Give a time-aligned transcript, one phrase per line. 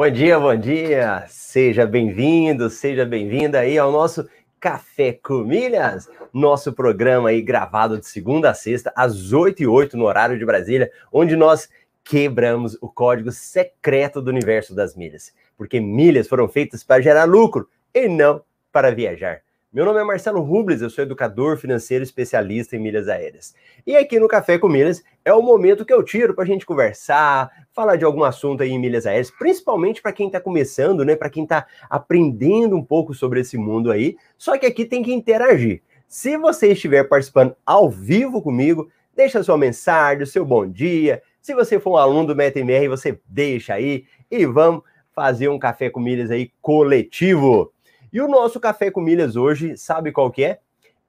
[0.00, 1.26] Bom dia, bom dia.
[1.28, 4.26] Seja bem-vindo, seja bem-vinda aí ao nosso
[4.58, 9.98] Café com Milhas, nosso programa aí gravado de segunda a sexta, às 8 e 8
[9.98, 11.68] no horário de Brasília, onde nós
[12.02, 15.34] quebramos o código secreto do universo das milhas.
[15.54, 19.42] Porque milhas foram feitas para gerar lucro e não para viajar.
[19.72, 23.54] Meu nome é Marcelo Rubles, eu sou educador financeiro especialista em milhas aéreas.
[23.86, 26.66] E aqui no Café com Milhas é o momento que eu tiro para a gente
[26.66, 31.14] conversar, falar de algum assunto aí em milhas aéreas, principalmente para quem está começando, né?
[31.14, 34.16] Para quem está aprendendo um pouco sobre esse mundo aí.
[34.36, 35.82] Só que aqui tem que interagir.
[36.08, 41.22] Se você estiver participando ao vivo comigo, deixa sua mensagem, seu bom dia.
[41.40, 44.82] Se você for um aluno do MetaMR, você deixa aí e vamos
[45.14, 47.72] fazer um café com milhas aí coletivo.
[48.12, 50.58] E o nosso Café com Milhas hoje, sabe qual que é?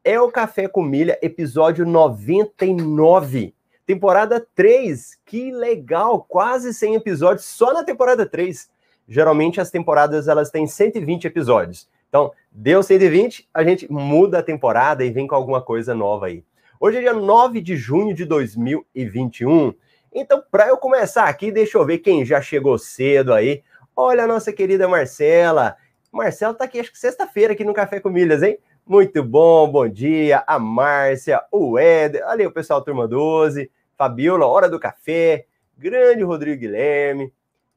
[0.04, 3.56] É o Café com Milha, episódio 99,
[3.88, 5.18] temporada 3.
[5.26, 8.70] Que legal, quase 100 episódios só na temporada 3.
[9.08, 11.90] Geralmente as temporadas elas têm 120 episódios.
[12.08, 16.44] Então, deu 120, a gente muda a temporada e vem com alguma coisa nova aí.
[16.80, 19.74] Hoje é dia 9 de junho de 2021.
[20.14, 23.64] Então, para eu começar aqui, deixa eu ver quem já chegou cedo aí.
[23.96, 25.78] Olha a nossa querida Marcela.
[26.12, 28.60] Marcelo tá aqui, acho que sexta-feira, aqui no Café com Milhas, hein?
[28.86, 30.44] Muito bom, bom dia.
[30.46, 35.46] A Márcia, o Éder, olha aí o pessoal, turma 12, Fabiola, Hora do Café,
[35.78, 37.34] grande Rodrigo Guilherme,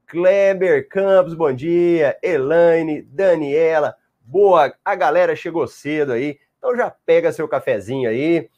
[0.08, 2.18] Kleber Campos, bom dia.
[2.20, 8.50] Elaine, Daniela, boa, a galera chegou cedo aí, então já pega seu cafezinho aí,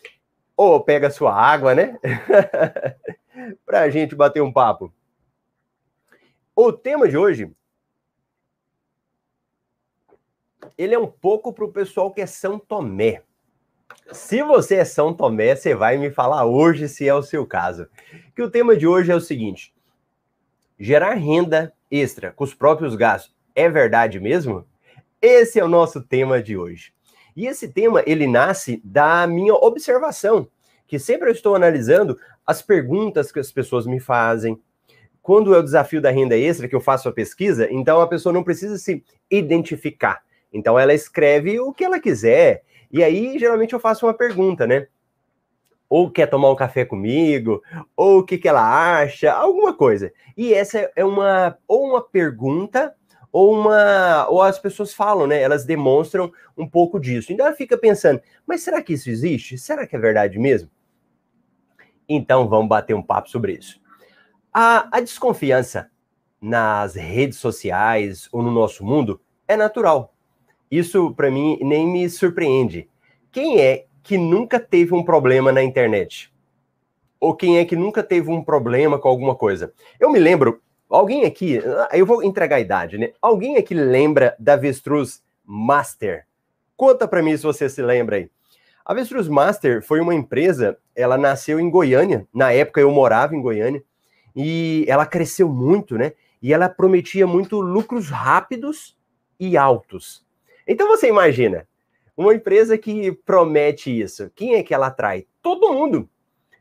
[0.57, 1.99] ou pega sua água, né?
[3.67, 4.91] Pra gente bater um papo.
[6.55, 7.53] O tema de hoje
[10.77, 13.23] ele é um pouco para o pessoal que é São Tomé.
[14.13, 17.87] Se você é São Tomé, você vai me falar hoje se é o seu caso.
[18.35, 19.75] Que o tema de hoje é o seguinte:
[20.79, 24.67] gerar renda extra com os próprios gastos é verdade mesmo?
[25.21, 26.93] Esse é o nosso tema de hoje.
[27.35, 30.49] E esse tema ele nasce da minha observação,
[30.87, 34.61] que sempre eu estou analisando as perguntas que as pessoas me fazem.
[35.23, 38.33] Quando é o desafio da renda extra que eu faço a pesquisa, então a pessoa
[38.33, 40.23] não precisa se identificar
[40.57, 42.63] então ela escreve o que ela quiser.
[42.91, 44.87] E aí, geralmente, eu faço uma pergunta, né?
[45.87, 47.63] Ou quer tomar um café comigo,
[47.95, 50.11] ou o que, que ela acha, alguma coisa.
[50.35, 52.95] E essa é uma ou uma pergunta,
[53.31, 54.27] ou uma.
[54.31, 55.41] Ou as pessoas falam, né?
[55.41, 57.35] Elas demonstram um pouco disso.
[57.35, 59.59] Então ela fica pensando, mas será que isso existe?
[59.59, 60.71] Será que é verdade mesmo?
[62.09, 63.79] Então vamos bater um papo sobre isso.
[64.53, 65.91] A, a desconfiança
[66.41, 70.16] nas redes sociais ou no nosso mundo é natural
[70.71, 72.89] isso para mim nem me surpreende.
[73.31, 76.33] Quem é que nunca teve um problema na internet?
[77.19, 79.73] Ou quem é que nunca teve um problema com alguma coisa?
[79.99, 81.61] Eu me lembro, alguém aqui,
[81.93, 83.13] eu vou entregar a idade, né?
[83.21, 86.27] Alguém aqui lembra da Avestruz Master?
[86.77, 88.31] Conta para mim se você se lembra aí.
[88.85, 93.41] A Avestruz Master foi uma empresa, ela nasceu em Goiânia, na época eu morava em
[93.41, 93.83] Goiânia,
[94.35, 96.13] e ela cresceu muito, né?
[96.43, 98.97] E ela prometia muito lucros rápidos
[99.41, 100.26] e altos.
[100.67, 101.67] Então você imagina,
[102.17, 105.27] uma empresa que promete isso, quem é que ela atrai?
[105.43, 106.09] Todo mundo.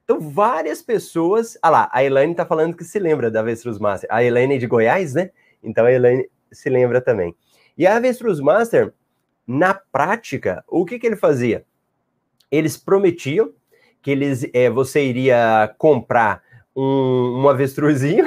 [0.03, 1.57] Então, várias pessoas.
[1.61, 4.07] Ah lá, a Elaine está falando que se lembra da Avestruz Master.
[4.11, 5.31] A Elaine é de Goiás, né?
[5.63, 7.35] Então a Elaine se lembra também.
[7.75, 8.93] E a Avestruz Master,
[9.47, 11.65] na prática, o que, que ele fazia?
[12.51, 13.51] Eles prometiam
[14.01, 16.43] que eles, é, você iria comprar
[16.75, 18.25] um, um avestruzinho,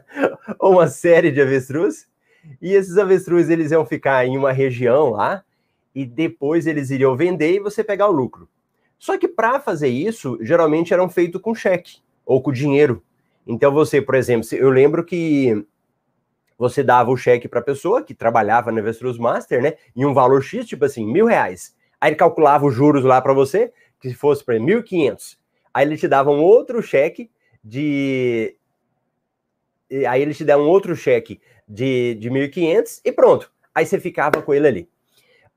[0.58, 2.08] ou uma série de avestruz,
[2.60, 5.42] e esses avestruz eles iam ficar em uma região lá
[5.94, 8.48] e depois eles iriam vender e você pegar o lucro.
[8.98, 13.02] Só que para fazer isso, geralmente eram feitos com cheque ou com dinheiro.
[13.46, 15.66] Então você, por exemplo, eu lembro que
[16.58, 19.74] você dava o cheque para a pessoa que trabalhava no Avestruz Master, né?
[19.96, 21.74] Em um valor X, tipo assim, mil reais.
[21.98, 25.38] Aí ele calculava os juros lá para você, que fosse para mil quinhentos.
[25.72, 27.30] Aí ele te dava um outro cheque
[27.64, 28.54] de...
[30.08, 33.50] Aí ele te dá um outro cheque de, de 1.500 e pronto.
[33.74, 34.88] Aí você ficava com ele ali.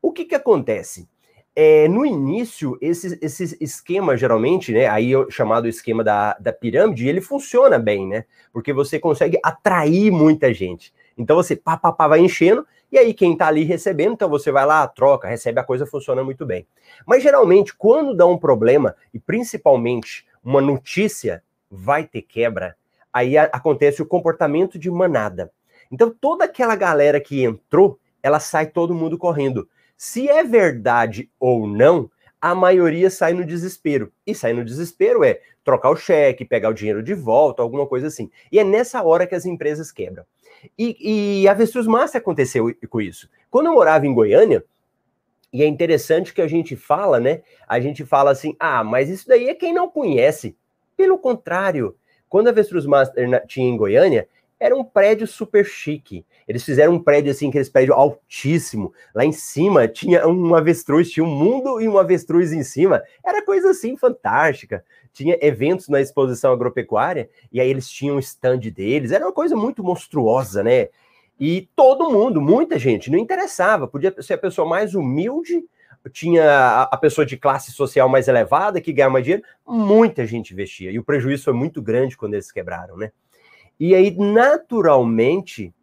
[0.02, 1.08] O que que acontece?
[1.56, 7.22] É, no início, esse, esse esquema, geralmente, né, aí chamado esquema da, da pirâmide, ele
[7.22, 8.26] funciona bem, né?
[8.52, 10.92] Porque você consegue atrair muita gente.
[11.16, 14.52] Então você pá, pá, pá, vai enchendo, e aí quem tá ali recebendo, então você
[14.52, 16.68] vai lá, troca, recebe, a coisa funciona muito bem.
[17.06, 22.76] Mas geralmente, quando dá um problema, e principalmente uma notícia, vai ter quebra,
[23.14, 25.52] aí a, acontece o comportamento de manada.
[25.92, 29.70] Então, toda aquela galera que entrou, ela sai todo mundo correndo.
[29.96, 32.10] Se é verdade ou não,
[32.42, 34.12] a maioria sai no desespero.
[34.26, 38.08] E sair no desespero é trocar o cheque, pegar o dinheiro de volta, alguma coisa
[38.08, 38.30] assim.
[38.52, 40.26] E é nessa hora que as empresas quebram.
[40.78, 43.30] E, e avestruz massa aconteceu com isso.
[43.50, 44.64] Quando eu morava em Goiânia,
[45.54, 47.44] e é interessante que a gente fala, né?
[47.68, 50.58] A gente fala assim, ah, mas isso daí é quem não conhece.
[50.98, 51.96] Pelo contrário,
[52.34, 54.28] quando a Avestruz Master tinha em Goiânia,
[54.60, 56.26] era um prédio super chique.
[56.48, 58.92] Eles fizeram um prédio assim, aqueles prédio altíssimo.
[59.14, 63.04] Lá em cima tinha um avestruz, tinha um mundo e um avestruz em cima.
[63.24, 64.84] Era coisa assim fantástica.
[65.14, 69.12] Tinha eventos na exposição agropecuária e aí eles tinham o stand deles.
[69.12, 70.90] Era uma coisa muito monstruosa, né?
[71.40, 73.88] E todo mundo, muita gente, não interessava.
[73.88, 75.64] Podia ser a pessoa mais humilde,
[76.12, 80.92] tinha a pessoa de classe social mais elevada que ganhava mais dinheiro, muita gente investia.
[80.92, 83.12] E o prejuízo foi muito grande quando eles quebraram, né?
[83.80, 85.74] E aí, naturalmente,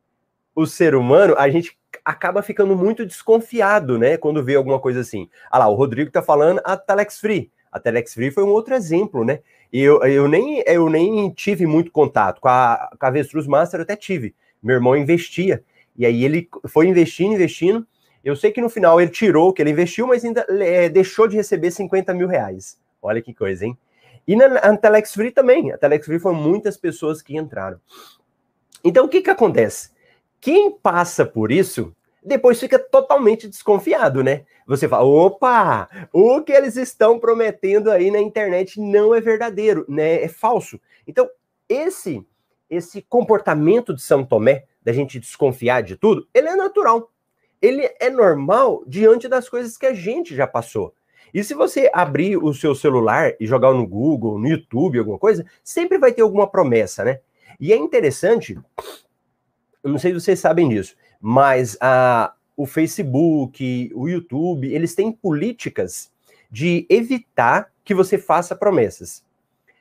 [0.55, 4.17] o ser humano, a gente acaba ficando muito desconfiado, né?
[4.17, 5.29] Quando vê alguma coisa assim.
[5.51, 7.51] Ah lá, o Rodrigo tá falando a Telex Free.
[7.73, 9.41] A Telex Free foi um outro exemplo, né?
[9.73, 13.81] E eu, eu, nem, eu nem tive muito contato com a, com a Avestruz Master,
[13.81, 14.35] eu até tive.
[14.63, 15.63] Meu irmão investia.
[15.97, 17.87] E aí ele foi investindo, investindo.
[18.25, 21.27] Eu sei que no final ele tirou o que ele investiu, mas ainda é, deixou
[21.27, 22.79] de receber 50 mil reais.
[23.01, 23.79] Olha que coisa, hein?
[24.27, 25.73] E na, na Telex Free também.
[25.73, 27.81] A Telex Free foram muitas pessoas que entraram.
[28.85, 29.91] Então, o que que acontece?
[30.41, 34.45] Quem passa por isso, depois fica totalmente desconfiado, né?
[34.67, 40.23] Você fala, opa, o que eles estão prometendo aí na internet não é verdadeiro, né?
[40.23, 40.81] É falso.
[41.07, 41.29] Então,
[41.69, 42.25] esse
[42.71, 47.11] esse comportamento de São Tomé, da gente desconfiar de tudo, ele é natural.
[47.61, 50.95] Ele é normal diante das coisas que a gente já passou.
[51.33, 55.47] E se você abrir o seu celular e jogar no Google, no YouTube, alguma coisa,
[55.63, 57.21] sempre vai ter alguma promessa, né?
[57.59, 58.59] E é interessante,
[59.83, 65.13] eu não sei se vocês sabem disso, mas a, o Facebook, o YouTube, eles têm
[65.13, 66.11] políticas
[66.51, 69.25] de evitar que você faça promessas.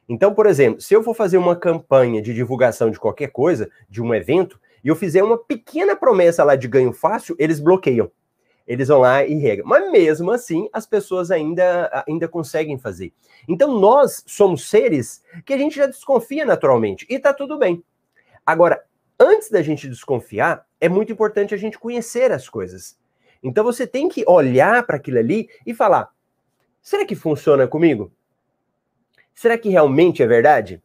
[0.08, 4.02] Então, por exemplo, se eu for fazer uma campanha de divulgação de qualquer coisa, de
[4.02, 8.12] um evento, e eu fizer uma pequena promessa lá de ganho fácil, eles bloqueiam.
[8.68, 9.66] Eles vão lá e regam.
[9.66, 13.12] Mas mesmo assim, as pessoas ainda, ainda conseguem fazer.
[13.48, 17.06] Então, nós somos seres que a gente já desconfia naturalmente.
[17.10, 17.84] E tá tudo bem.
[18.46, 18.86] Agora,
[19.20, 22.96] antes da gente desconfiar, é muito importante a gente conhecer as coisas.
[23.42, 26.10] Então, você tem que olhar para aquilo ali e falar:
[26.80, 28.12] será que funciona comigo?
[29.34, 30.80] Será que realmente é verdade?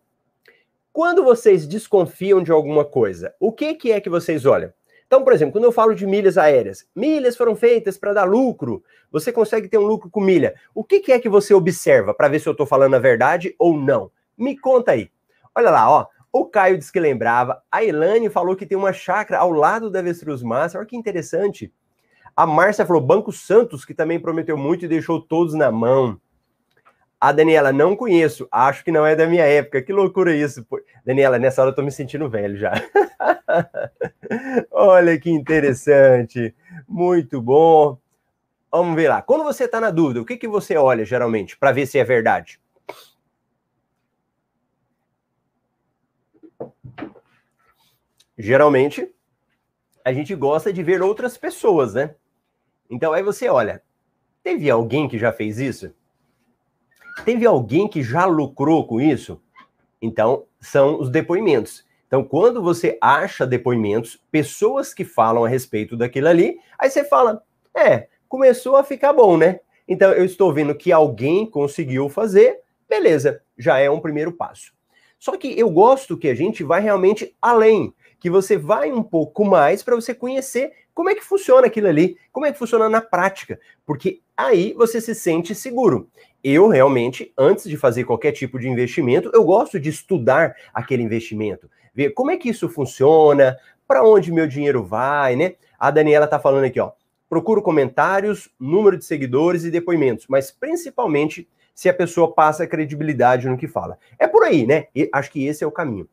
[0.95, 4.73] Quando vocês desconfiam de alguma coisa, o que, que é que vocês olham?
[5.05, 8.81] Então, por exemplo, quando eu falo de milhas aéreas, milhas foram feitas para dar lucro,
[9.11, 10.55] você consegue ter um lucro com milha.
[10.73, 13.57] O que, que é que você observa para ver se eu estou falando a verdade
[13.59, 14.09] ou não?
[14.39, 15.11] Me conta aí.
[15.53, 16.07] Olha lá, ó.
[16.33, 17.61] O Caio disse que lembrava.
[17.73, 20.79] A Ilane falou que tem uma chácara ao lado da Avestruz Massa.
[20.79, 21.73] Olha que interessante.
[22.37, 26.21] A Márcia falou Banco Santos, que também prometeu muito e deixou todos na mão.
[27.25, 29.81] A Daniela, não conheço, acho que não é da minha época.
[29.81, 30.63] Que loucura isso.
[30.63, 30.79] Pô.
[31.07, 32.75] Daniela, nessa hora eu tô me sentindo velho já.
[34.71, 36.55] Olha que interessante.
[36.87, 37.97] Muito bom.
[38.71, 39.23] Vamos ver lá.
[39.23, 42.05] Quando você está na dúvida, o que, que você olha geralmente para ver se é
[42.05, 42.61] verdade?
[48.37, 49.11] Geralmente,
[50.05, 52.15] a gente gosta de ver outras pessoas, né?
[52.91, 53.83] Então aí você olha,
[54.43, 55.91] teve alguém que já fez isso?
[57.25, 59.41] Teve alguém que já lucrou com isso?
[60.01, 61.85] Então, são os depoimentos.
[62.07, 67.43] Então, quando você acha depoimentos, pessoas que falam a respeito daquilo ali, aí você fala:
[67.75, 69.61] é, começou a ficar bom, né?
[69.87, 74.73] Então, eu estou vendo que alguém conseguiu fazer, beleza, já é um primeiro passo.
[75.19, 79.45] Só que eu gosto que a gente vai realmente além, que você vai um pouco
[79.45, 83.01] mais para você conhecer como é que funciona aquilo ali, como é que funciona na
[83.01, 86.09] prática, porque aí você se sente seguro
[86.45, 91.71] eu realmente, antes de fazer qualquer tipo de investimento, eu gosto de estudar aquele investimento,
[91.95, 93.57] ver como é que isso funciona,
[93.89, 95.55] para onde meu dinheiro vai, né?
[95.79, 96.93] A Daniela tá falando aqui, ó.
[97.31, 103.57] Procuro comentários, número de seguidores e depoimentos, mas principalmente se a pessoa passa credibilidade no
[103.57, 103.99] que fala.
[104.19, 104.89] É por aí, né?
[104.95, 106.07] E acho que esse é o caminho.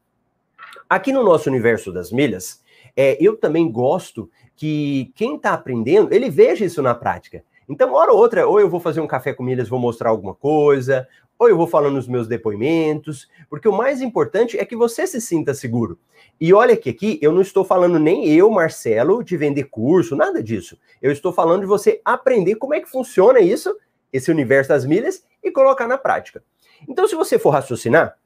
[0.89, 2.63] Aqui no nosso universo das milhas,
[2.95, 7.43] é, eu também gosto que quem está aprendendo, ele veja isso na prática.
[7.67, 10.35] Então, hora ou outra, ou eu vou fazer um café com milhas, vou mostrar alguma
[10.35, 11.07] coisa,
[11.39, 15.19] ou eu vou falando os meus depoimentos, porque o mais importante é que você se
[15.19, 15.97] sinta seguro.
[16.39, 20.43] E olha que aqui eu não estou falando nem eu, Marcelo, de vender curso, nada
[20.43, 20.77] disso.
[21.01, 23.75] Eu estou falando de você aprender como é que funciona isso,
[24.13, 26.43] esse universo das milhas, e colocar na prática.
[26.87, 28.17] Então, se você for raciocinar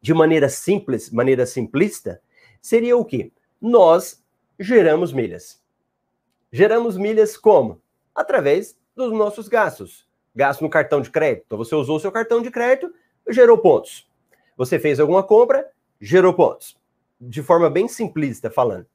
[0.00, 2.20] de maneira simples, maneira simplista,
[2.60, 3.30] seria o quê?
[3.60, 4.22] Nós
[4.58, 5.62] geramos milhas.
[6.52, 7.82] Geramos milhas como?
[8.14, 10.06] através dos nossos gastos.
[10.34, 11.44] Gasto no cartão de crédito.
[11.46, 12.92] Então você usou seu cartão de crédito,
[13.28, 14.08] gerou pontos.
[14.56, 15.68] Você fez alguma compra,
[16.00, 16.76] gerou pontos.
[17.20, 18.86] de forma bem simplista falando.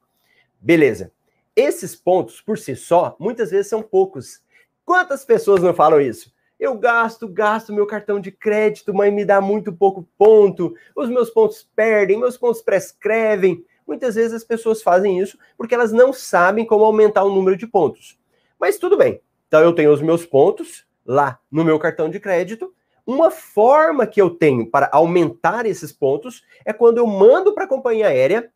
[0.60, 1.12] Beleza.
[1.56, 4.42] Esses pontos, por si só, muitas vezes são poucos.
[4.86, 6.32] Quantas pessoas não falam isso?
[6.60, 10.76] Eu gasto, gasto meu cartão de crédito, mas me dá muito pouco ponto.
[10.96, 13.66] Os meus pontos perdem, meus pontos prescrevem.
[13.90, 17.66] Muitas vezes as pessoas fazem isso porque elas não sabem como aumentar o número de
[17.66, 18.20] pontos.
[18.60, 19.20] Mas tudo bem.
[19.48, 22.72] Então eu tenho os meus pontos lá no meu cartão de crédito.
[23.04, 27.68] Uma forma que eu tenho para aumentar esses pontos é quando eu mando para a
[27.68, 28.52] companhia aérea,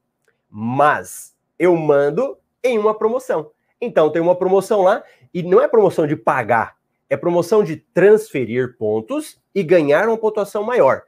[0.48, 3.50] mas eu mando em uma promoção.
[3.82, 6.78] Então tem uma promoção lá e não é promoção de pagar,
[7.10, 11.02] é promoção de transferir pontos e ganhar uma pontuação maior.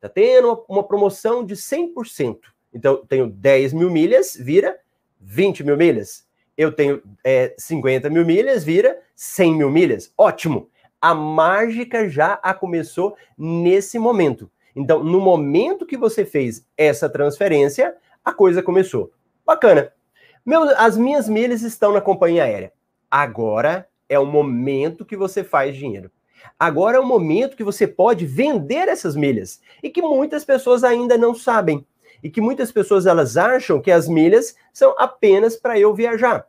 [0.00, 2.51] Tá tendo uma, uma promoção de 100%.
[2.72, 4.78] Então, tenho 10 mil milhas, vira
[5.20, 6.26] 20 mil milhas.
[6.56, 10.12] Eu tenho é, 50 mil milhas, vira 100 mil milhas.
[10.16, 10.70] Ótimo!
[11.00, 14.50] A mágica já a começou nesse momento.
[14.74, 19.12] Então, no momento que você fez essa transferência, a coisa começou.
[19.44, 19.92] Bacana.
[20.44, 22.72] Meu, as minhas milhas estão na companhia aérea.
[23.10, 26.10] Agora é o momento que você faz dinheiro.
[26.58, 31.16] Agora é o momento que você pode vender essas milhas e que muitas pessoas ainda
[31.16, 31.86] não sabem
[32.22, 36.46] e que muitas pessoas elas acham que as milhas são apenas para eu viajar.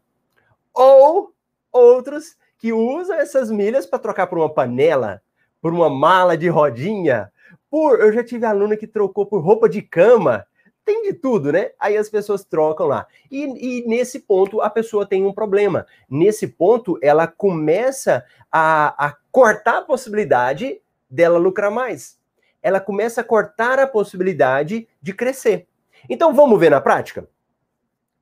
[0.73, 1.33] Ou
[1.71, 5.21] outros que usam essas milhas para trocar por uma panela,
[5.61, 7.31] por uma mala de rodinha,
[7.69, 10.45] por eu já tive aluna que trocou por roupa de cama,
[10.85, 11.71] tem de tudo, né?
[11.79, 13.07] Aí as pessoas trocam lá.
[13.31, 15.85] E, e, nesse ponto a pessoa tem um problema.
[16.09, 22.17] Nesse ponto ela começa a, a cortar a possibilidade dela lucrar mais.
[22.63, 25.67] Ela começa a cortar a possibilidade de crescer.
[26.09, 27.27] Então vamos ver na prática?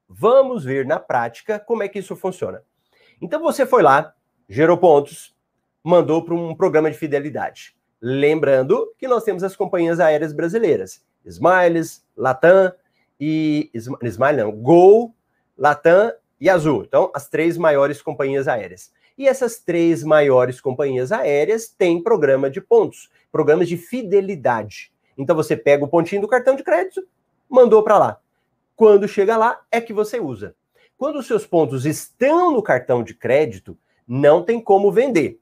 [0.10, 2.64] Vamos ver na prática como é que isso funciona.
[3.22, 4.14] Então você foi lá,
[4.50, 5.34] gerou pontos,
[5.84, 7.76] mandou para um programa de fidelidade.
[8.02, 11.06] Lembrando que nós temos as companhias aéreas brasileiras.
[11.24, 12.74] Smiles, Latam
[13.20, 15.16] e Smile não, Gol,
[15.56, 16.84] Latam e Azul.
[16.84, 18.92] Então, as três maiores companhias aéreas.
[19.18, 24.92] E essas três maiores companhias aéreas têm programa de pontos, programas de fidelidade.
[25.18, 27.06] Então você pega o pontinho do cartão de crédito,
[27.50, 28.20] mandou para lá.
[28.76, 30.56] Quando chega lá é que você usa.
[30.98, 33.78] Quando os seus pontos estão no cartão de crédito,
[34.08, 35.40] não tem como vender.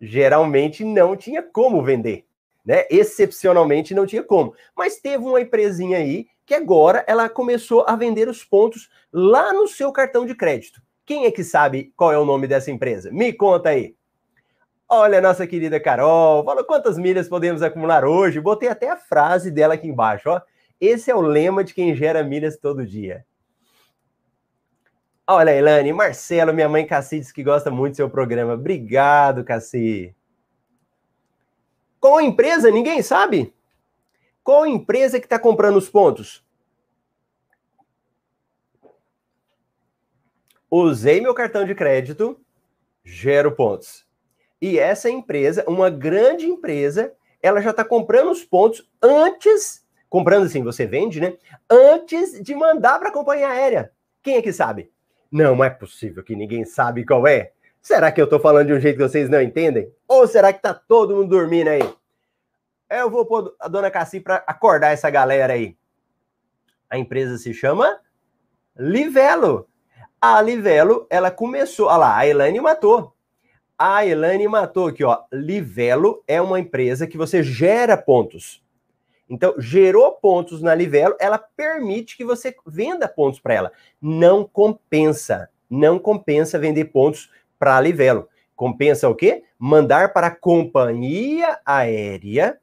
[0.00, 2.26] Geralmente não tinha como vender
[2.64, 2.86] né?
[2.90, 4.54] Excepcionalmente não tinha como.
[4.76, 9.68] Mas teve uma empresinha aí que agora ela começou a vender os pontos lá no
[9.68, 10.82] seu cartão de crédito.
[11.06, 13.10] Quem é que sabe qual é o nome dessa empresa?
[13.12, 13.94] Me conta aí.
[14.88, 18.40] Olha, nossa querida Carol, fala quantas milhas podemos acumular hoje.
[18.40, 20.40] Botei até a frase dela aqui embaixo, ó.
[20.80, 23.24] Esse é o lema de quem gera milhas todo dia.
[25.26, 28.52] Olha, Elane, Marcelo, minha mãe Cassi diz que gosta muito do seu programa.
[28.52, 30.14] Obrigado, Cassi.
[31.98, 32.70] Qual empresa?
[32.70, 33.54] Ninguém sabe.
[34.42, 36.43] Qual empresa que está comprando os pontos?
[40.76, 42.36] Usei meu cartão de crédito,
[43.04, 44.04] gero pontos.
[44.60, 50.64] E essa empresa, uma grande empresa, ela já está comprando os pontos antes, comprando assim,
[50.64, 51.36] você vende, né?
[51.70, 53.92] Antes de mandar para a companhia aérea.
[54.20, 54.90] Quem é que sabe?
[55.30, 57.52] Não, é possível que ninguém sabe qual é.
[57.80, 59.92] Será que eu estou falando de um jeito que vocês não entendem?
[60.08, 61.88] Ou será que tá todo mundo dormindo aí?
[62.90, 65.76] Eu vou pôr a dona Cassi para acordar essa galera aí.
[66.90, 68.00] A empresa se chama
[68.76, 69.68] Livelo.
[70.26, 71.86] A Livelo, ela começou.
[71.86, 73.12] Olha lá, a Elane matou.
[73.78, 75.18] A Elane matou aqui, ó.
[75.30, 78.64] Livelo é uma empresa que você gera pontos.
[79.28, 83.72] Então, gerou pontos na Livelo, ela permite que você venda pontos para ela.
[84.00, 85.50] Não compensa.
[85.68, 88.26] Não compensa vender pontos para a Livelo.
[88.56, 89.42] Compensa o quê?
[89.58, 92.58] Mandar para a companhia aérea.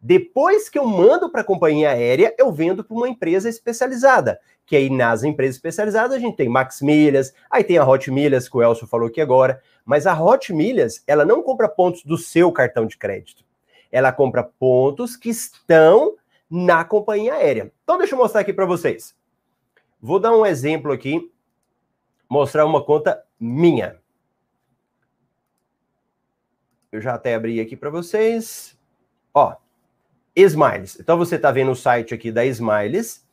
[0.00, 4.40] Depois que eu mando para a companhia aérea, eu vendo para uma empresa especializada.
[4.64, 8.48] Que aí nas empresas especializadas a gente tem Max Milhas, aí tem a Hot Milhas,
[8.48, 9.60] que o Elcio falou aqui agora.
[9.84, 13.44] Mas a Hot Milhas, ela não compra pontos do seu cartão de crédito.
[13.90, 16.16] Ela compra pontos que estão
[16.50, 17.72] na companhia aérea.
[17.82, 19.16] Então deixa eu mostrar aqui para vocês.
[20.00, 21.32] Vou dar um exemplo aqui,
[22.28, 23.98] mostrar uma conta minha.
[26.92, 28.76] Eu já até abri aqui para vocês.
[29.34, 29.56] Ó,
[30.36, 30.98] Smiles.
[31.00, 33.24] Então você está vendo o site aqui da Smiles.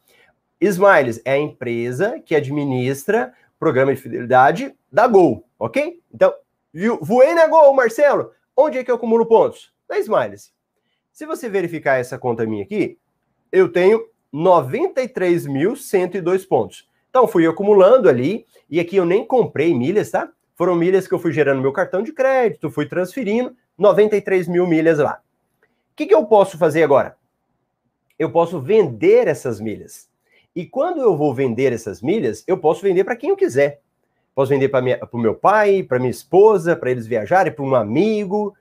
[0.62, 6.00] Smiles é a empresa que administra o programa de fidelidade da Gol, ok?
[6.14, 6.34] Então?
[7.02, 8.32] Voei na Gol, Marcelo.
[8.56, 9.74] Onde é que eu acumulo pontos?
[9.88, 10.54] Da Smiles.
[11.12, 12.98] Se você verificar essa conta minha aqui,
[13.52, 16.88] eu tenho 93.102 pontos.
[17.10, 20.28] Então, fui acumulando ali, e aqui eu nem comprei milhas, tá?
[20.56, 24.98] Foram milhas que eu fui gerando meu cartão de crédito, fui transferindo, 93 mil milhas
[24.98, 25.22] lá.
[25.94, 27.16] O que, que eu posso fazer agora?
[28.18, 30.10] Eu posso vender essas milhas.
[30.56, 33.80] E quando eu vou vender essas milhas, eu posso vender para quem eu quiser.
[34.34, 38.56] Posso vender para o meu pai, para minha esposa, para eles viajarem, para um amigo.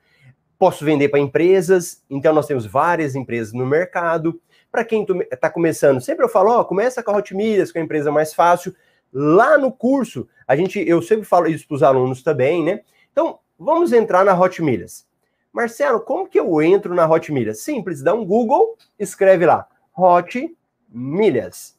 [0.59, 2.03] Posso vender para empresas.
[2.11, 4.39] Então, nós temos várias empresas no mercado.
[4.71, 7.81] Para quem está começando, sempre eu falo, ó, começa com a Hot Milhas, que é
[7.81, 8.75] a empresa mais fácil.
[9.11, 12.83] Lá no curso, a gente, eu sempre falo isso para os alunos também, né?
[13.11, 15.11] Então, vamos entrar na Hot Milhas.
[15.53, 17.61] Marcelo, como que eu entro na Hot Milhas?
[17.61, 20.57] Simples, dá um Google, escreve lá, Hot
[20.89, 21.79] Milhas.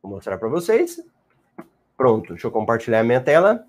[0.00, 1.04] Vou mostrar para vocês.
[1.96, 3.66] Pronto, deixa eu compartilhar a minha tela.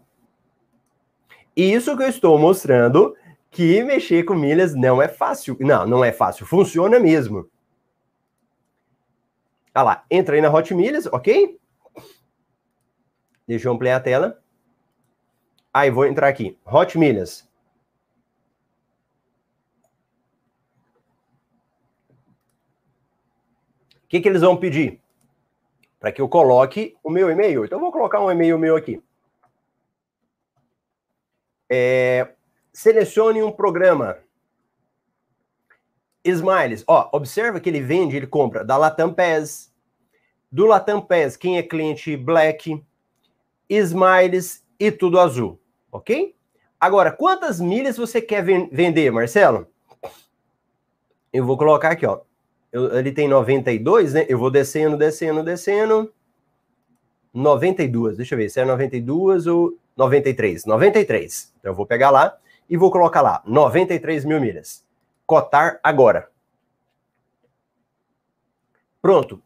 [1.55, 3.15] Isso que eu estou mostrando
[3.49, 5.57] que mexer com milhas não é fácil.
[5.59, 6.45] Não, não é fácil.
[6.45, 7.49] Funciona mesmo.
[9.73, 11.59] Olha lá, entra aí na Hot Milhas, ok?
[13.47, 14.39] Deixa eu ampliar a tela.
[15.77, 16.57] Aí, vou entrar aqui.
[16.65, 17.47] Hot Milhas.
[23.97, 24.99] O que, que eles vão pedir?
[25.99, 27.63] Para que eu coloque o meu e-mail.
[27.63, 28.99] Então, eu vou colocar um e-mail meu aqui.
[31.69, 32.33] É,
[32.73, 34.17] selecione um programa.
[36.23, 39.71] Smiles, ó, observa que ele vende, ele compra da Latam Pass,
[40.51, 42.83] do Latam Pass, quem é cliente Black,
[43.69, 45.59] Smiles e tudo azul,
[45.91, 46.35] ok?
[46.79, 49.67] Agora, quantas milhas você quer vender, Marcelo?
[51.33, 52.21] Eu vou colocar aqui, ó.
[52.71, 54.25] Eu, ele tem 92, né?
[54.29, 56.13] Eu vou descendo, descendo, descendo.
[57.33, 60.65] 92, deixa eu ver se é 92 ou 93.
[60.65, 61.53] 93.
[61.59, 62.37] Então eu vou pegar lá
[62.69, 64.85] e vou colocar lá 93 mil milhas.
[65.25, 66.29] Cotar agora.
[69.01, 69.41] Pronto.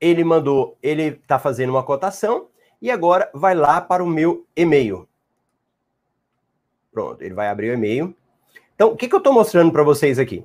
[0.00, 2.48] Ele mandou, ele está fazendo uma cotação
[2.80, 5.08] e agora vai lá para o meu e-mail.
[6.92, 8.14] Pronto, ele vai abrir o e-mail.
[8.74, 10.44] Então, o que, que eu estou mostrando para vocês aqui?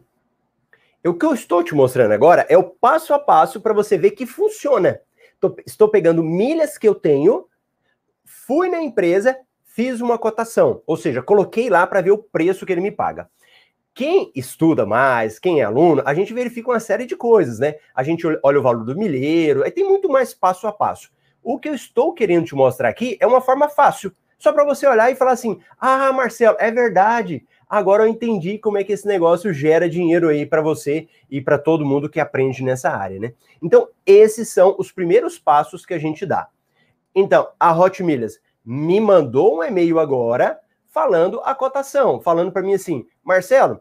[1.05, 4.11] O que eu estou te mostrando agora é o passo a passo para você ver
[4.11, 5.01] que funciona.
[5.39, 7.45] Tô, estou pegando milhas que eu tenho,
[8.23, 12.71] fui na empresa, fiz uma cotação, ou seja, coloquei lá para ver o preço que
[12.71, 13.29] ele me paga.
[13.93, 17.75] Quem estuda mais, quem é aluno, a gente verifica uma série de coisas, né?
[17.93, 21.11] A gente olha o valor do milheiro, aí tem muito mais passo a passo.
[21.43, 24.11] O que eu estou querendo te mostrar aqui é uma forma fácil,
[24.43, 27.47] só para você olhar e falar assim: "Ah, Marcelo, é verdade.
[27.69, 31.57] Agora eu entendi como é que esse negócio gera dinheiro aí para você e para
[31.57, 33.33] todo mundo que aprende nessa área, né?
[33.61, 36.49] Então, esses são os primeiros passos que a gente dá.
[37.15, 42.73] Então, a Hot Milhas me mandou um e-mail agora falando a cotação, falando para mim
[42.73, 43.79] assim, Marcelo,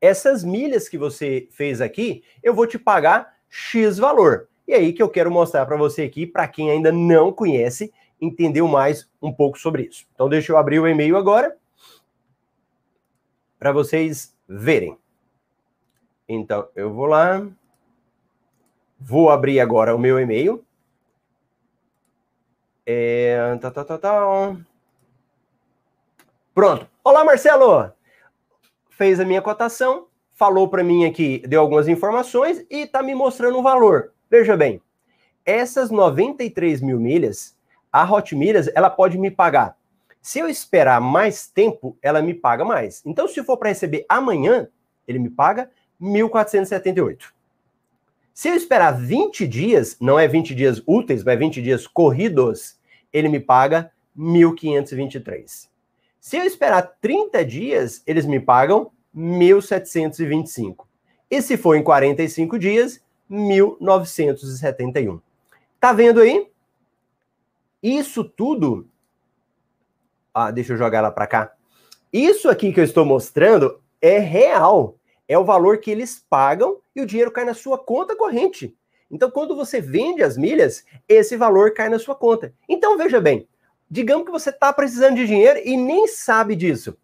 [0.00, 4.48] essas milhas que você fez aqui, eu vou te pagar X valor.
[4.66, 8.68] E aí que eu quero mostrar para você aqui, para quem ainda não conhece, entendeu
[8.68, 10.06] mais um pouco sobre isso.
[10.14, 11.56] Então deixa eu abrir o e-mail agora
[13.58, 14.96] para vocês verem.
[16.28, 17.46] Então eu vou lá,
[18.98, 20.64] vou abrir agora o meu e-mail.
[22.86, 23.56] É...
[23.60, 24.56] Tá, tá, tá, tá.
[26.54, 26.88] Pronto.
[27.04, 27.92] Olá, Marcelo!
[28.90, 33.58] Fez a minha cotação, falou para mim aqui, deu algumas informações e está me mostrando
[33.58, 34.12] o valor.
[34.28, 34.82] Veja bem,
[35.44, 37.56] essas 93 mil milhas,
[37.92, 39.76] a Hot Milhas, ela pode me pagar.
[40.22, 43.02] Se eu esperar mais tempo, ela me paga mais.
[43.06, 44.68] Então, se for para receber amanhã,
[45.08, 47.32] ele me paga 1.478.
[48.34, 52.78] Se eu esperar 20 dias, não é 20 dias úteis, mas 20 dias corridos,
[53.12, 55.68] ele me paga 1.523.
[56.20, 60.84] Se eu esperar 30 dias, eles me pagam 1.725.
[61.30, 63.00] E se for em 45 dias,
[63.30, 65.20] 1.971.
[65.78, 66.49] Tá vendo aí?
[67.82, 68.88] Isso tudo.
[70.32, 71.52] Ah, deixa eu jogar lá para cá.
[72.12, 74.96] Isso aqui que eu estou mostrando é real
[75.30, 78.76] é o valor que eles pagam e o dinheiro cai na sua conta corrente.
[79.08, 82.52] Então, quando você vende as milhas, esse valor cai na sua conta.
[82.68, 83.48] Então, veja bem,
[83.88, 86.96] digamos que você está precisando de dinheiro e nem sabe disso.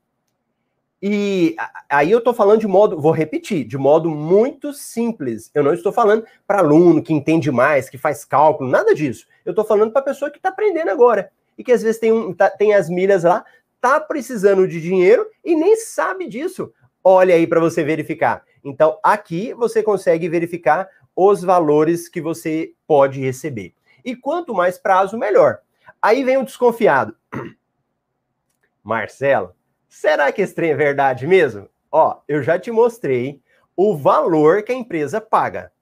[1.03, 1.55] E
[1.89, 5.51] aí eu estou falando de modo, vou repetir, de modo muito simples.
[5.55, 9.27] Eu não estou falando para aluno que entende mais, que faz cálculo, nada disso.
[9.45, 12.33] Eu estou falando para pessoa que está aprendendo agora e que às vezes tem, um,
[12.33, 13.45] tá, tem as milhas lá,
[13.81, 16.73] tá precisando de dinheiro e nem sabe disso
[17.09, 18.43] olha aí para você verificar.
[18.65, 23.73] Então, aqui você consegue verificar os valores que você pode receber.
[24.05, 25.61] E quanto mais prazo, melhor.
[26.03, 27.17] Aí vem o desconfiado.
[28.83, 29.55] Marcelo,
[30.01, 31.69] será que esse trem é verdade mesmo?
[31.91, 33.41] Ó, eu já te mostrei
[33.75, 35.73] o valor que a empresa paga.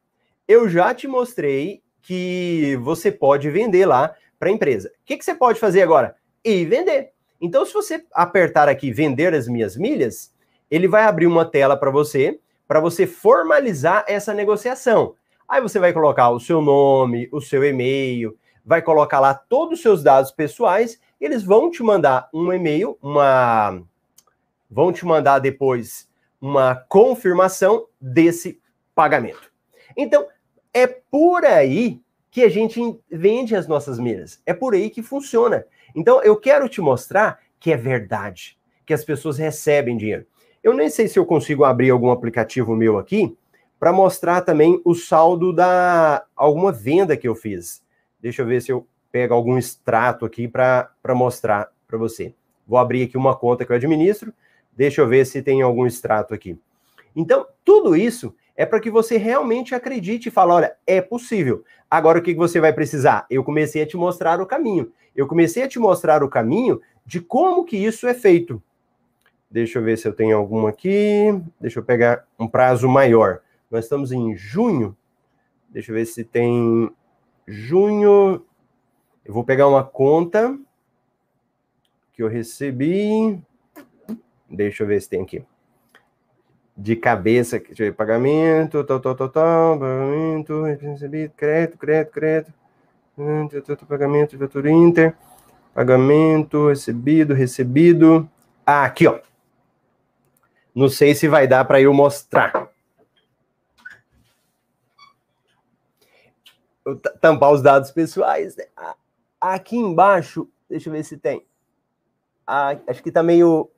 [0.46, 4.88] Eu já te mostrei que você pode vender lá para a empresa.
[4.88, 6.14] O que, que você pode fazer agora?
[6.44, 7.11] E vender.
[7.40, 10.33] Então, se você apertar aqui vender as minhas milhas,
[10.70, 15.14] ele vai abrir uma tela para você, para você formalizar essa negociação.
[15.48, 19.83] Aí você vai colocar o seu nome, o seu e-mail, vai colocar lá todos os
[19.83, 23.83] seus dados pessoais, eles vão te mandar um e-mail, uma
[24.74, 26.08] vão te mandar depois
[26.40, 28.60] uma confirmação desse
[28.92, 29.52] pagamento.
[29.96, 30.26] Então,
[30.72, 34.42] é por aí que a gente vende as nossas milhas.
[34.44, 35.64] É por aí que funciona.
[35.94, 40.26] Então, eu quero te mostrar que é verdade, que as pessoas recebem dinheiro.
[40.60, 43.37] Eu nem sei se eu consigo abrir algum aplicativo meu aqui
[43.78, 47.80] para mostrar também o saldo da alguma venda que eu fiz.
[48.20, 52.34] Deixa eu ver se eu pego algum extrato aqui para mostrar para você.
[52.66, 54.34] Vou abrir aqui uma conta que eu administro.
[54.76, 56.58] Deixa eu ver se tem algum extrato aqui.
[57.14, 61.64] Então, tudo isso é para que você realmente acredite e fale, olha, é possível.
[61.90, 63.26] Agora o que você vai precisar?
[63.30, 64.92] Eu comecei a te mostrar o caminho.
[65.14, 68.62] Eu comecei a te mostrar o caminho de como que isso é feito.
[69.50, 71.40] Deixa eu ver se eu tenho alguma aqui.
[71.60, 73.40] Deixa eu pegar um prazo maior.
[73.70, 74.96] Nós estamos em junho.
[75.68, 76.90] Deixa eu ver se tem
[77.46, 78.44] junho.
[79.24, 80.58] Eu vou pegar uma conta
[82.12, 83.40] que eu recebi.
[84.55, 85.45] Deixa eu ver se tem aqui
[86.77, 92.53] de cabeça, deixa eu ver, pagamento, tal, tal, tal, tal, pagamento, recebido, crédito, crédito, crédito,
[93.87, 95.17] pagamento, fatura Inter,
[95.73, 98.29] pagamento, recebido, recebido.
[98.67, 99.21] Ah, aqui, ó.
[100.75, 102.69] Não sei se vai dar para eu mostrar.
[107.21, 108.57] Tampar os dados pessoais.
[108.57, 108.64] Né?
[109.40, 111.47] Aqui embaixo, deixa eu ver se tem.
[112.45, 113.71] Ah, acho que tá meio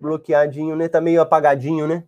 [0.00, 0.88] bloqueadinho, né?
[0.88, 2.04] Tá meio apagadinho, né?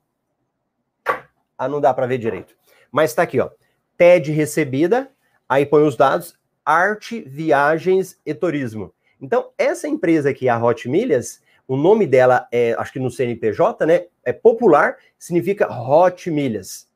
[1.57, 2.55] Ah, não dá para ver direito.
[2.90, 3.50] Mas está aqui, ó.
[3.96, 5.11] TED recebida,
[5.48, 8.92] aí põe os dados, arte, viagens e turismo.
[9.20, 13.87] Então, essa empresa aqui, a Hot Milhas, o nome dela é, acho que no CNPJ,
[13.87, 14.07] né?
[14.24, 16.88] É popular, significa Hot Milhas.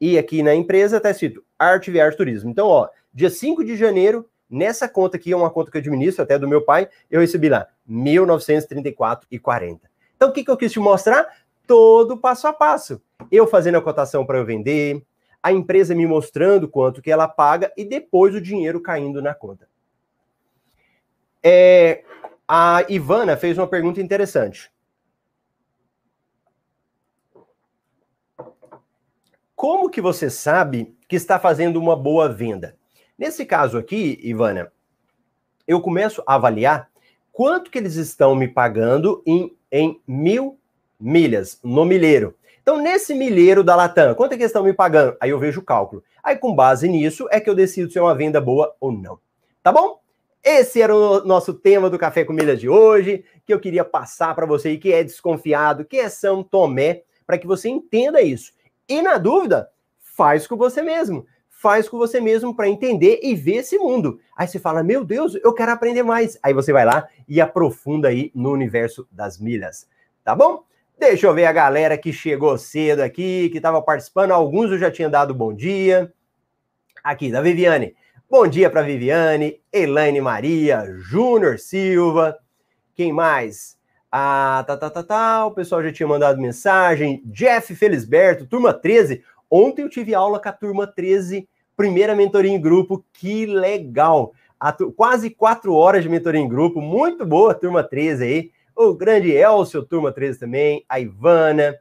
[0.00, 2.50] E aqui na empresa está escrito Arte, Viagem Turismo.
[2.50, 6.22] Então, ó, dia 5 de janeiro, nessa conta aqui, é uma conta que eu administro,
[6.22, 9.80] até do meu pai, eu recebi lá R$ 1.934,40.
[10.16, 11.26] Então, o que, que eu quis te mostrar?
[11.66, 13.00] Todo passo a passo
[13.30, 15.04] eu fazendo a cotação para eu vender,
[15.42, 19.68] a empresa me mostrando quanto que ela paga e depois o dinheiro caindo na conta.
[21.42, 22.04] É,
[22.48, 24.70] a Ivana fez uma pergunta interessante.
[29.54, 32.76] Como que você sabe que está fazendo uma boa venda?
[33.16, 34.70] Nesse caso aqui, Ivana,
[35.66, 36.90] eu começo a avaliar
[37.32, 40.58] quanto que eles estão me pagando em, em mil
[40.98, 42.34] milhas no milheiro.
[42.62, 45.16] Então, nesse milheiro da Latam, quanto é que estão me pagando?
[45.20, 46.02] Aí eu vejo o cálculo.
[46.22, 49.18] Aí, com base nisso, é que eu decido se é uma venda boa ou não.
[49.62, 50.00] Tá bom?
[50.42, 54.34] Esse era o nosso tema do Café com Milhas de hoje, que eu queria passar
[54.34, 58.52] para você que é desconfiado, que é São Tomé, para que você entenda isso.
[58.88, 61.26] E na dúvida, faz com você mesmo.
[61.58, 64.20] Faz com você mesmo para entender e ver esse mundo.
[64.36, 66.38] Aí você fala: Meu Deus, eu quero aprender mais.
[66.42, 69.88] Aí você vai lá e aprofunda aí no universo das milhas.
[70.22, 70.64] Tá bom?
[70.98, 74.32] Deixa eu ver a galera que chegou cedo aqui, que estava participando.
[74.32, 76.12] Alguns eu já tinha dado bom dia.
[77.02, 77.96] Aqui, da Viviane.
[78.28, 82.36] Bom dia para Viviane, Elaine Maria, Júnior Silva.
[82.94, 83.78] Quem mais?
[84.12, 85.46] Ah, tá, tá, tá, tá.
[85.46, 87.22] O pessoal já tinha mandado mensagem.
[87.24, 89.24] Jeff Felisberto, turma 13.
[89.50, 93.04] Ontem eu tive aula com a turma 13, primeira mentoria em grupo.
[93.12, 94.32] Que legal!
[94.96, 96.80] Quase quatro horas de mentoria em grupo.
[96.80, 101.78] Muito boa, turma 13 aí o grande Elcio, turma 13 também, a Ivana,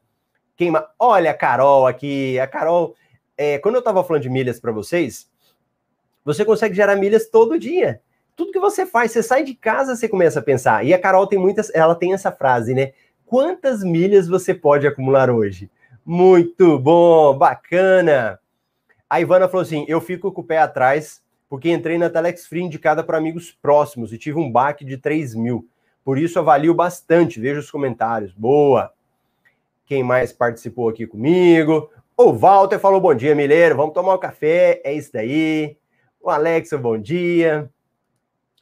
[0.56, 2.96] quem Olha a Carol aqui, a Carol,
[3.38, 5.30] é, quando eu estava falando de milhas para vocês,
[6.24, 8.02] você consegue gerar milhas todo dia.
[8.36, 10.86] Tudo que você faz, você sai de casa, você começa a pensar.
[10.86, 12.94] E a Carol tem muitas, ela tem essa frase, né?
[13.26, 15.70] Quantas milhas você pode acumular hoje?
[16.06, 18.40] Muito bom, bacana.
[19.10, 22.62] A Ivana falou assim: eu fico com o pé atrás, porque entrei na Telex Free
[22.62, 25.68] indicada para amigos próximos e tive um baque de 3 mil.
[26.04, 28.32] Por isso avalio bastante, vejo os comentários.
[28.34, 28.94] Boa.
[29.88, 31.90] Quem mais participou aqui comigo?
[32.16, 33.76] O Walter falou bom dia, Mileiro.
[33.76, 34.82] Vamos tomar um café.
[34.84, 35.76] É isso daí.
[36.22, 37.68] O Alex, bom dia.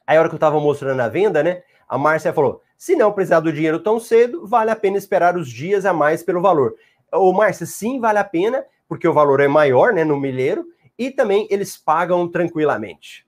[0.07, 1.61] Aí, a hora que eu estava mostrando a venda, né?
[1.89, 5.49] A Márcia falou: se não precisar do dinheiro tão cedo, vale a pena esperar os
[5.49, 6.75] dias a mais pelo valor.
[7.13, 10.65] Ô, Márcia, sim, vale a pena, porque o valor é maior, né, no milheiro,
[10.97, 13.25] e também eles pagam tranquilamente.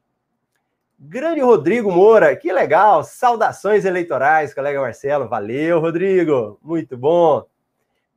[0.98, 3.04] Grande Rodrigo Moura, que legal!
[3.04, 5.28] Saudações eleitorais, colega Marcelo.
[5.28, 6.58] Valeu, Rodrigo.
[6.63, 7.45] Muito bom.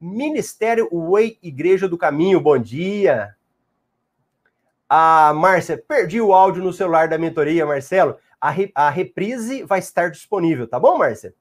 [0.01, 3.35] Ministério Way Igreja do Caminho, bom dia.
[4.89, 8.17] A Márcia, perdi o áudio no celular da mentoria, Marcelo.
[8.41, 11.35] A, re, a reprise vai estar disponível, tá bom, Márcia?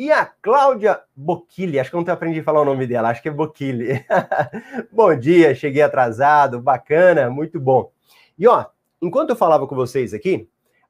[0.00, 3.20] E a Cláudia Boquilli, acho que eu não aprendi a falar o nome dela, acho
[3.20, 4.02] que é Boquilli.
[4.90, 7.92] bom dia, cheguei atrasado, bacana, muito bom.
[8.38, 8.64] E ó,
[9.02, 10.48] enquanto eu falava com vocês aqui,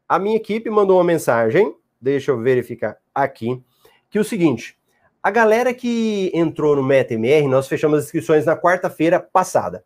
[0.09, 3.61] a minha equipe mandou uma mensagem, deixa eu verificar aqui,
[4.09, 4.79] que é o seguinte,
[5.21, 9.85] a galera que entrou no MetaMR, nós fechamos as inscrições na quarta-feira passada.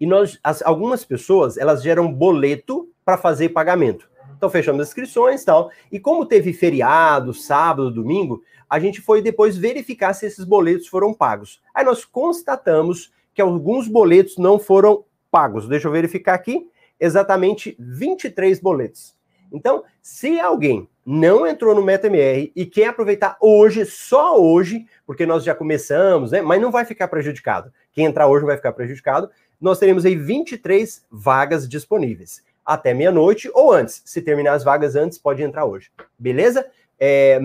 [0.00, 4.09] E nós, as, algumas pessoas, elas geram boleto para fazer pagamento.
[4.40, 5.70] Então fechamos as inscrições e tal.
[5.92, 11.12] E como teve feriado, sábado, domingo, a gente foi depois verificar se esses boletos foram
[11.12, 11.60] pagos.
[11.74, 15.68] Aí nós constatamos que alguns boletos não foram pagos.
[15.68, 16.66] Deixa eu verificar aqui.
[16.98, 19.14] Exatamente 23 boletos.
[19.52, 25.44] Então, se alguém não entrou no MetaMR e quer aproveitar hoje, só hoje, porque nós
[25.44, 26.40] já começamos, né?
[26.40, 27.70] Mas não vai ficar prejudicado.
[27.92, 29.28] Quem entrar hoje vai ficar prejudicado.
[29.60, 34.02] Nós teremos aí 23 vagas disponíveis até meia-noite ou antes.
[34.04, 35.90] Se terminar as vagas antes, pode entrar hoje.
[36.18, 36.66] Beleza?
[37.02, 37.40] É,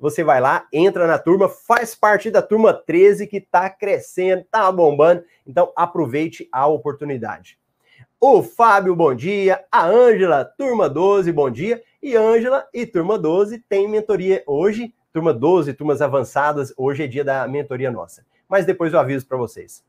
[0.00, 4.72] você vai lá, entra na turma, faz parte da turma 13 que está crescendo, tá
[4.72, 5.22] bombando.
[5.46, 7.58] Então aproveite a oportunidade.
[8.18, 9.64] O Fábio, bom dia.
[9.70, 11.82] A Ângela, turma 12, bom dia.
[12.02, 14.94] E Ângela e turma 12 tem mentoria hoje.
[15.12, 18.24] Turma 12, turmas avançadas, hoje é dia da mentoria nossa.
[18.48, 19.82] Mas depois eu aviso para vocês.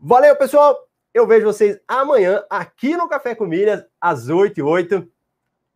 [0.00, 0.91] Valeu, pessoal!
[1.14, 5.06] Eu vejo vocês amanhã aqui no Café com Milhas, às 8 e 8.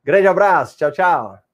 [0.02, 1.45] Grande abraço, tchau, tchau.